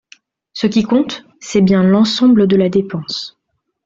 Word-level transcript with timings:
Ce 0.53 0.65
qui 0.65 0.81
compte, 0.81 1.25
c’est 1.39 1.61
bien 1.61 1.83
l’ensemble 1.83 2.47
de 2.47 2.55
la 2.55 2.69
dépense. 2.69 3.37